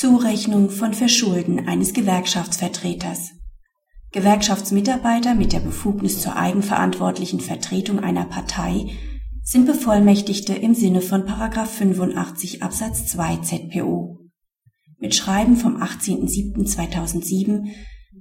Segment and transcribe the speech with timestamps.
[0.00, 3.32] Zurechnung von Verschulden eines Gewerkschaftsvertreters.
[4.12, 8.86] Gewerkschaftsmitarbeiter mit der Befugnis zur eigenverantwortlichen Vertretung einer Partei
[9.42, 14.20] sind Bevollmächtigte im Sinne von 85 Absatz 2 ZPO.
[15.00, 17.66] Mit Schreiben vom 18.07.2007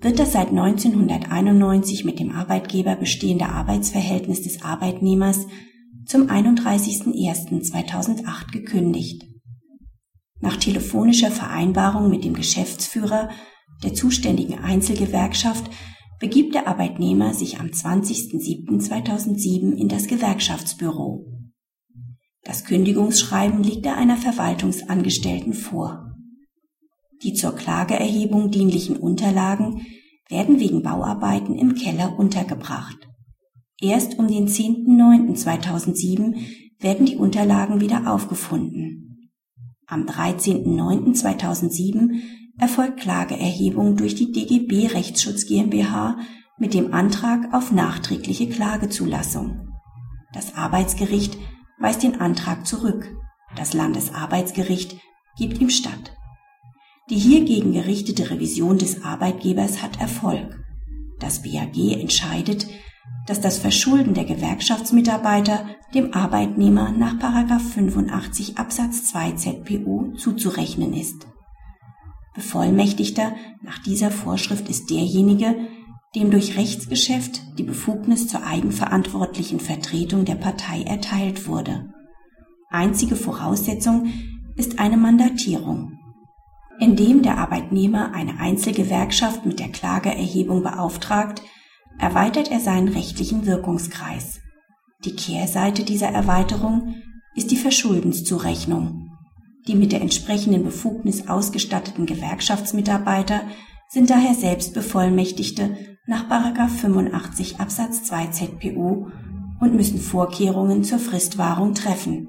[0.00, 5.48] wird das seit 1991 mit dem Arbeitgeber bestehende Arbeitsverhältnis des Arbeitnehmers
[6.06, 9.33] zum 31.01.2008 gekündigt.
[10.40, 13.30] Nach telefonischer Vereinbarung mit dem Geschäftsführer
[13.82, 15.70] der zuständigen Einzelgewerkschaft
[16.20, 21.26] begibt der Arbeitnehmer sich am 20.07.2007 in das Gewerkschaftsbüro.
[22.44, 26.16] Das Kündigungsschreiben liegt er einer Verwaltungsangestellten vor.
[27.22, 29.86] Die zur Klageerhebung dienlichen Unterlagen
[30.28, 33.08] werden wegen Bauarbeiten im Keller untergebracht.
[33.80, 36.36] Erst um den 10.09.2007
[36.80, 39.03] werden die Unterlagen wieder aufgefunden.
[39.94, 42.20] Am 13.09.2007
[42.58, 46.18] erfolgt Klageerhebung durch die DGB Rechtsschutz GmbH
[46.58, 49.68] mit dem Antrag auf nachträgliche Klagezulassung.
[50.32, 51.38] Das Arbeitsgericht
[51.78, 53.16] weist den Antrag zurück.
[53.54, 54.96] Das Landesarbeitsgericht
[55.38, 56.16] gibt ihm statt.
[57.08, 60.58] Die hiergegen gerichtete Revision des Arbeitgebers hat Erfolg.
[61.20, 62.66] Das BAG entscheidet,
[63.26, 67.18] dass das Verschulden der Gewerkschaftsmitarbeiter dem Arbeitnehmer nach
[67.60, 71.26] 85 Absatz 2 ZPO zuzurechnen ist.
[72.34, 73.32] Bevollmächtigter
[73.62, 75.56] nach dieser Vorschrift ist derjenige,
[76.14, 81.92] dem durch Rechtsgeschäft die Befugnis zur eigenverantwortlichen Vertretung der Partei erteilt wurde.
[82.70, 84.12] Einzige Voraussetzung
[84.56, 85.98] ist eine Mandatierung
[86.78, 91.42] indem der Arbeitnehmer eine Einzelgewerkschaft mit der Klageerhebung beauftragt,
[91.98, 94.40] erweitert er seinen rechtlichen Wirkungskreis.
[95.04, 96.94] Die Kehrseite dieser Erweiterung
[97.34, 99.10] ist die Verschuldenszurechnung.
[99.66, 103.42] Die mit der entsprechenden Befugnis ausgestatteten Gewerkschaftsmitarbeiter
[103.88, 105.76] sind daher selbst Bevollmächtigte
[106.06, 106.28] nach
[106.68, 109.08] 85 Absatz 2 ZPO
[109.60, 112.28] und müssen Vorkehrungen zur Fristwahrung treffen.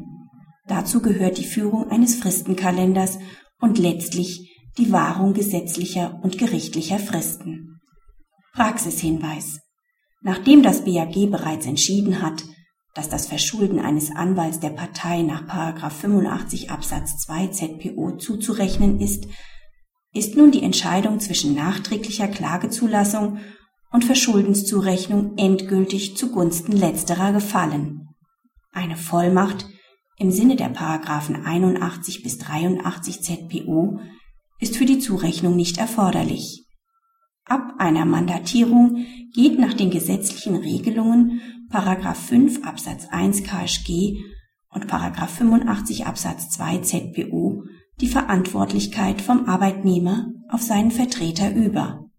[0.67, 3.19] Dazu gehört die Führung eines Fristenkalenders
[3.59, 7.64] und letztlich die Wahrung gesetzlicher und gerichtlicher Fristen.
[8.55, 9.59] Praxishinweis.
[10.21, 12.45] Nachdem das BAG bereits entschieden hat,
[12.93, 19.27] dass das Verschulden eines Anwalts der Partei nach 85 Absatz 2 ZPO zuzurechnen ist,
[20.13, 23.39] ist nun die Entscheidung zwischen nachträglicher Klagezulassung
[23.91, 28.07] und Verschuldenszurechnung endgültig zugunsten letzterer gefallen.
[28.71, 29.65] Eine Vollmacht
[30.17, 33.99] im Sinne der Paragraphen 81 bis 83 ZPO
[34.61, 36.64] ist für die Zurechnung nicht erforderlich.
[37.47, 44.17] Ab einer Mandatierung geht nach den gesetzlichen Regelungen Paragraph 5 Absatz 1 KSG
[44.69, 47.63] und Paragraph 85 Absatz 2 ZPO
[48.01, 52.09] die Verantwortlichkeit vom Arbeitnehmer auf seinen Vertreter über.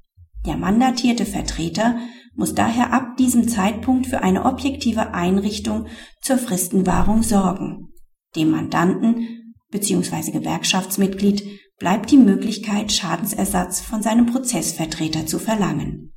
[0.47, 1.97] Der mandatierte Vertreter
[2.37, 5.87] muss daher ab diesem Zeitpunkt für eine objektive Einrichtung
[6.23, 7.89] zur Fristenwahrung sorgen.
[8.37, 10.31] Dem Mandanten bzw.
[10.31, 11.43] Gewerkschaftsmitglied
[11.79, 16.13] bleibt die Möglichkeit, Schadensersatz von seinem Prozessvertreter zu verlangen